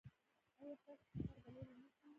[0.61, 2.07] ایا ستاسو خطر به لرې نه شي؟